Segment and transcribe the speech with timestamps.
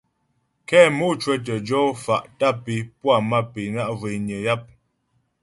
[0.67, 4.63] Kɛ mò cwə̌tə jɔ fa' tâp é puá mâp é na' zhwényə yap.